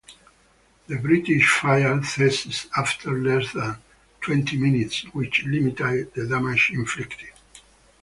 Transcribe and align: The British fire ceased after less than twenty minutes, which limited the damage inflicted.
The 0.87 0.95
British 0.97 1.47
fire 1.47 2.01
ceased 2.01 2.65
after 2.75 3.11
less 3.11 3.53
than 3.53 3.77
twenty 4.19 4.57
minutes, 4.57 5.03
which 5.13 5.45
limited 5.45 6.15
the 6.15 6.25
damage 6.25 6.71
inflicted. 6.73 7.29